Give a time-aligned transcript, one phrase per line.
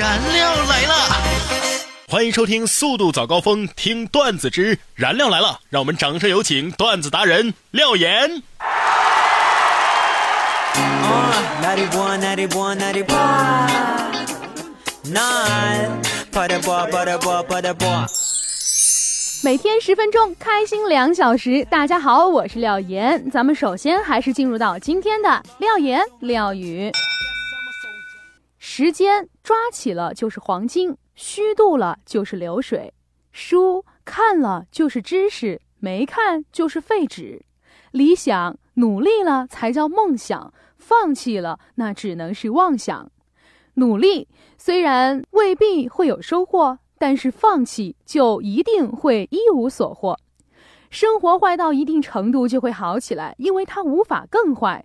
[0.00, 0.94] 燃料来了！
[2.08, 5.60] 欢迎收听《速度早高峰》，听段子之燃料来了。
[5.68, 8.42] 让我们掌声有请段子达人廖岩。
[19.44, 21.62] 每天十分钟，开心两小时。
[21.70, 23.30] 大家好，我是廖岩。
[23.30, 26.90] 咱们首先还是进入到今天的廖岩廖语。
[28.82, 32.94] 时间抓起了就是黄金，虚度了就是流水。
[33.30, 37.44] 书看了就是知识，没看就是废纸。
[37.90, 43.12] 理想努力了才叫梦想，放弃了那只能是妄想。
[43.74, 44.26] 努力
[44.56, 46.78] 虽然未必会有收获。
[46.96, 50.18] 但是放弃就一定会一无所获，
[50.90, 54.84] 生活坏到一定程度就会好起来，因为它无法更坏。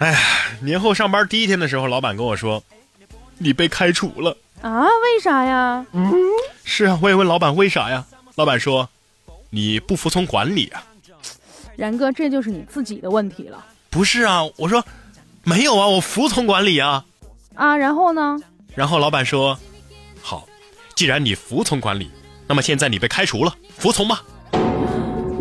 [0.00, 0.18] 哎呀，
[0.62, 2.62] 年后上班第一天的时候，老板跟我说
[3.36, 4.82] ：“你被开除了啊？
[4.82, 6.10] 为啥呀？”嗯，
[6.64, 8.06] 是啊，我也问老板为啥呀？
[8.36, 8.88] 老板说
[9.50, 10.82] ：“你不服从管理啊。”
[11.76, 13.62] 然哥，这就是你自己的问题了。
[13.90, 14.82] 不是啊，我说
[15.44, 17.04] 没有啊，我服从管理啊。
[17.54, 18.38] 啊，然后呢？
[18.74, 19.58] 然后老板说
[20.22, 20.48] ：“好，
[20.96, 22.10] 既然你服从管理。”
[22.48, 24.22] 那么现在你被开除了，服从吧？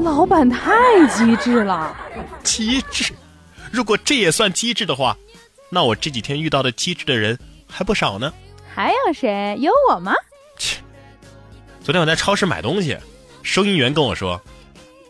[0.04, 1.96] 老板太机智了，
[2.44, 3.14] 机智。
[3.72, 5.16] 如果这也算机智的话，
[5.70, 8.34] 那我这几天遇到的机智的人还不少呢。
[8.74, 9.56] 还有谁？
[9.60, 10.14] 有我吗？
[10.58, 10.78] 切！
[11.84, 12.98] 昨天我在超市买东西，
[13.44, 14.42] 收银员跟我说：“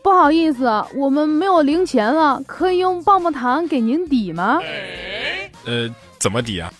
[0.03, 0.65] 不好意思，
[0.95, 4.59] 我们没有零钱了，可以用棒棒糖给您抵吗？”
[5.65, 6.73] 呃，怎么抵啊？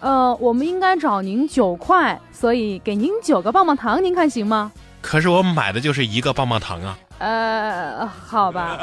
[0.00, 4.70] 呃，我们应该找您九块，所以给您九个棒棒糖，您看行吗？
[5.00, 6.98] 可是我买的就是一个棒棒糖啊。
[7.18, 8.78] 呃，好吧。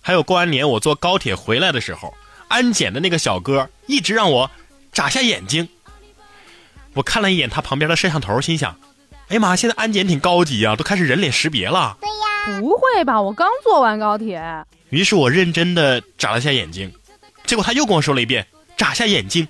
[0.00, 2.14] 还有过完年我坐高铁回来的时候，
[2.48, 4.50] 安检的那个小哥一直让我
[4.92, 5.68] 眨下眼睛。
[6.94, 8.76] 我看了一眼他旁边的摄像头，心想：
[9.28, 11.96] 哎呀妈，现在安检挺高级啊，都开始人脸识别了。
[12.60, 13.20] 不会吧！
[13.20, 14.40] 我刚坐完高铁。
[14.90, 16.92] 于是我认真的眨了下眼睛，
[17.46, 19.46] 结果他又跟我说了一遍“眨下眼睛”，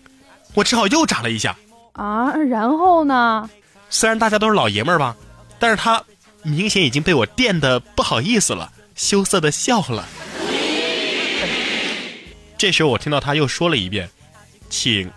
[0.55, 1.57] 我只好又眨了一下。
[1.93, 3.49] 啊，然后呢？
[3.91, 5.17] 虽然大家都是老爷们儿吧，
[5.59, 6.03] 但是他
[6.43, 10.05] 明显已经被我电的不好意思了，羞涩的笑了。
[12.59, 14.09] 这时候我听到他又说了一遍
[14.69, 15.11] ：“请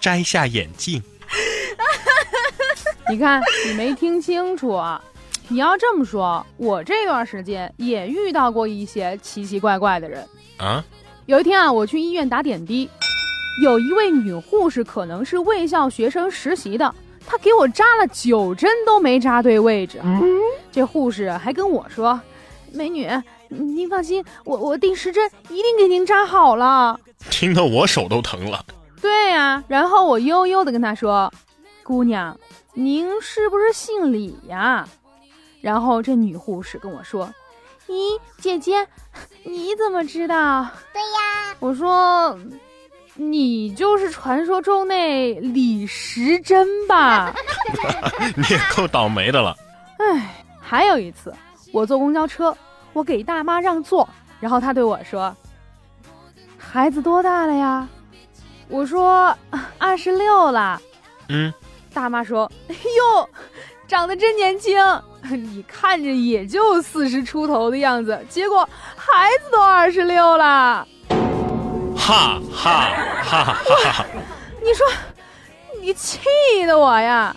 [0.00, 1.02] 摘下眼镜。
[3.10, 4.80] ”你看，你没听清楚。
[5.48, 10.24] 你要这么说，我这段时间也遇到过一些奇奇怪怪的人
[10.58, 10.84] 啊。
[11.26, 12.88] 有一天啊，我去医院打点滴，
[13.62, 16.94] 有一位女护士可能是卫校学生实习的，
[17.26, 20.00] 她给我扎了九针都没扎对位置。
[20.72, 22.18] 这护士还跟我说
[22.72, 23.08] ：“美女，
[23.48, 26.98] 您放心，我我第十针一定给您扎好了。
[27.28, 28.64] ”听得我手都疼了。
[29.00, 31.30] 对呀，然后我悠悠的跟她说
[31.82, 32.38] ：“姑娘，
[32.72, 34.88] 您是不是姓李呀？”
[35.60, 37.28] 然后这女护士跟我说
[37.88, 38.86] ：“咦，姐姐，
[39.44, 42.38] 你怎么知道？”对呀，我说
[43.20, 47.34] ：“你就是传说中那李时珍吧？”
[48.36, 49.56] 你也够倒霉的了。
[49.98, 51.34] 哎，还有一次，
[51.72, 52.56] 我坐公交车，
[52.92, 54.08] 我给大妈让座，
[54.40, 55.34] 然后她对我说
[56.56, 57.86] ：“孩子多大了呀？”
[58.68, 59.36] 我说
[59.78, 60.80] ：“二十六了。”
[61.28, 61.52] 嗯，
[61.92, 63.28] 大妈说：“哎呦。”
[63.90, 64.78] 长得真年轻，
[65.32, 68.60] 你看着也就四十出头的样子，结果
[68.94, 70.86] 孩子都二十六了，
[72.10, 72.90] 哈哈
[73.22, 74.06] 哈哈哈！
[74.60, 74.84] 你说，
[75.80, 77.36] 你气的我呀！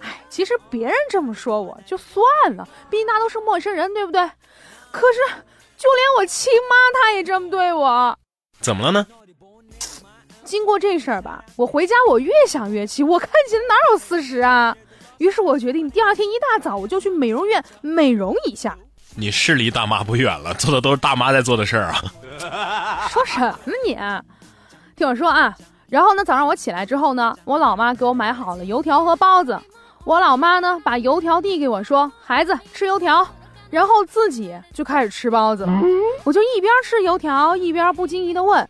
[0.00, 2.24] 哎，其实别人这么说我就算
[2.56, 4.28] 了，毕竟那都是陌生人，对不对？
[4.90, 5.20] 可是
[5.78, 8.18] 就连我亲妈她也这么对我，
[8.60, 9.06] 怎么了呢？
[10.42, 14.76] 经过这事儿吧，我回家我越想越气，我看起来哪有四十啊？
[15.18, 18.76] 于是我决定第二天一大早我就去美容院美容一下。
[19.14, 21.92] 你是离大妈不远了，做的都是大妈在做的事儿
[22.48, 23.06] 啊！
[23.10, 23.56] 说什么
[23.86, 23.96] 你？
[24.96, 25.54] 听我说啊，
[25.88, 29.58] 然后呢，早上我起来之后呢，我老妈给我买好了油条和包子。
[30.04, 33.26] 我老妈呢，把油条递给我说：“孩子吃油条。”
[33.70, 35.72] 然后自己就开始吃包子了。
[36.24, 38.68] 我就一边吃油条，一边不经意的问：“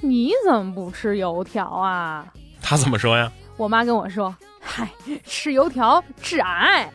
[0.00, 2.26] 你怎么不吃油条啊？”
[2.62, 3.30] 他怎么说呀？
[3.56, 4.88] 我妈跟我说：“嗨，
[5.24, 6.90] 吃油条致癌。”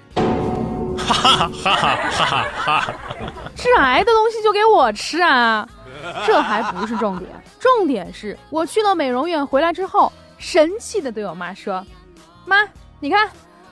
[1.13, 2.93] 哈哈哈哈哈哈！
[3.55, 5.67] 致癌的东西就给我吃啊！
[6.25, 7.29] 这还不是重点，
[7.59, 11.85] 重点是我去了美容院回来之后，神气的对我妈说
[12.45, 12.57] ：“妈，
[12.99, 13.29] 你看，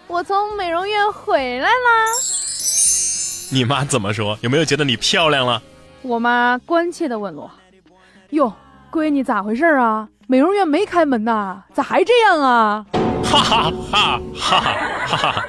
[0.07, 2.07] 我从美容院回来啦。”
[3.51, 4.37] 你妈怎么说？
[4.41, 5.61] 有没有觉得你漂亮了？
[6.01, 7.49] 我妈关切的问我
[8.31, 8.51] ：“哟，
[8.91, 10.07] 闺女咋回事啊？
[10.27, 11.61] 美容院没开门呐？
[11.73, 12.85] 咋还这样啊？”
[13.23, 15.45] 哈哈哈哈哈哈！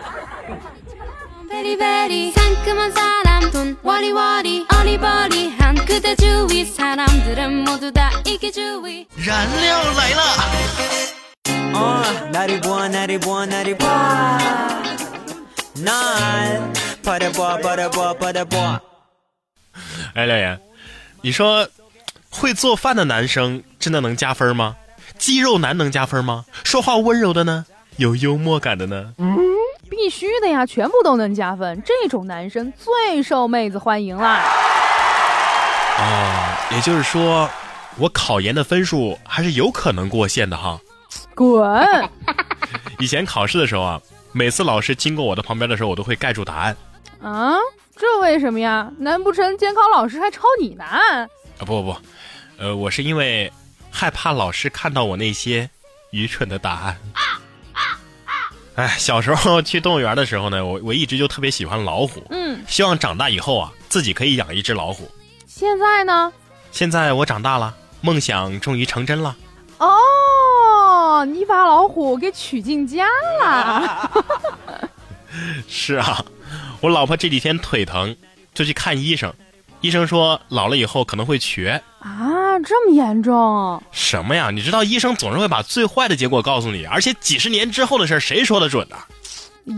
[9.16, 10.22] 燃料来了！
[20.14, 20.60] 哎，廖岩，
[21.22, 21.68] 你说
[22.30, 24.74] 会做饭的男生真的能加分吗？
[25.18, 26.44] 肌肉男能加分吗？
[26.64, 27.66] 说话温柔的呢？
[27.96, 29.14] 有幽默感的呢？
[29.18, 29.38] 嗯，
[29.90, 31.82] 必须的呀，全部都能加分。
[31.84, 34.42] 这种男生最受妹子欢迎啦。
[35.98, 37.48] 哦，也就是说，
[37.98, 40.78] 我考研的分数还是有可能过线的哈。
[41.34, 42.10] 滚！
[42.98, 44.00] 以前考试的时候啊，
[44.32, 46.76] 每次老师经过我的旁边的时候，我都会盖住答案。
[47.20, 47.54] 啊，
[47.96, 48.90] 这为什么呀？
[48.98, 51.22] 难不成监考老师还抄你答案？
[51.22, 51.96] 啊不不不，
[52.58, 53.52] 呃，我是因为
[53.90, 55.70] 害怕老师看到我那些
[56.10, 56.98] 愚蠢的答案。
[58.76, 65.08] 哎，小时候去动物园的时候呢，我我一直就特别喜欢老虎，嗯，希望长大以后啊，自己可以养一只老虎。
[65.46, 66.32] 现在呢？
[66.72, 69.36] 现在我长大了，梦想终于成真了。
[69.78, 73.06] 哦，你把老虎给娶进家
[73.40, 74.10] 了？
[75.68, 76.24] 是啊。
[76.80, 78.14] 我老婆这几天腿疼，
[78.52, 79.32] 就去看医生。
[79.80, 83.82] 医生说老了以后可能会瘸啊，这么严重？
[83.90, 84.50] 什么呀？
[84.50, 88.96] 你知道医生总是会把最坏的结果告诉你，而且几十年之后的事谁说得准呢？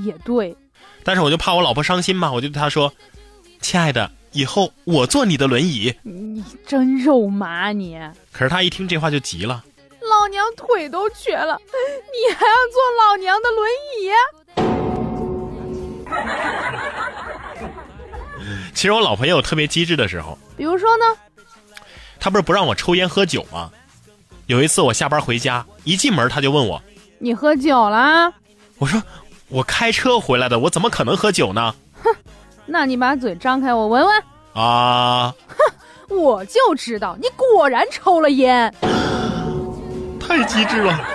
[0.05, 0.57] 也对。
[1.05, 2.93] 但是我就怕我老婆伤心嘛，我就对她说
[3.63, 7.97] ：“亲爱的，以后我坐你的轮椅。”你真肉麻你！
[8.33, 9.65] 可是她一听这话就急了
[10.03, 13.71] ：“老娘腿都瘸了，你还要坐老娘的轮
[14.01, 14.11] 椅？”
[18.75, 21.05] 其实我老婆也有特别机智的时候，比如说呢，
[22.27, 23.71] 她不是不让我抽烟喝酒吗？
[24.47, 26.83] 有一次我下班回家，一进门他就问我
[27.21, 28.33] ：“你喝酒了？”
[28.79, 29.01] 我说
[29.47, 32.11] ：“我开车回来的，我怎么可能喝酒呢？”哼，
[32.67, 34.23] 那你把嘴张开，我闻闻。
[34.55, 35.33] 啊！
[35.47, 38.75] 哼，我就知道你果然抽了烟，
[40.19, 40.99] 太机智了。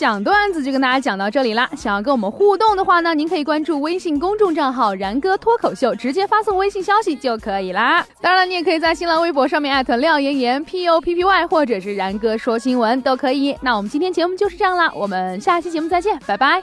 [0.00, 1.68] 讲段子就跟大家讲到这里啦。
[1.76, 8.02] 想要跟我们互动的话呢，您可以关注微信公众账号“然哥脱口秀”，直接发送微信消息就可以啦。
[8.18, 13.54] 当然了，你也可以在新浪微博上面艾特廖岩岩 P O P P Y，或者是然哥说新闻都可以。
[13.60, 16.62] 那我们今天节目就是这样啦，我们下期节目再见，拜拜。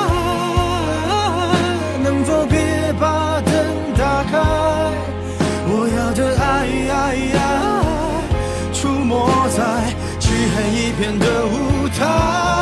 [11.01, 12.60] 天的舞台。